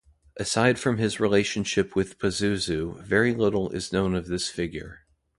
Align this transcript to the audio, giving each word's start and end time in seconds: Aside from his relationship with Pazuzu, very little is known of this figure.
Aside 0.37 0.79
from 0.79 0.97
his 0.97 1.19
relationship 1.19 1.95
with 1.95 2.17
Pazuzu, 2.17 3.03
very 3.05 3.35
little 3.35 3.69
is 3.69 3.93
known 3.93 4.15
of 4.15 4.25
this 4.25 4.49
figure. 4.49 5.05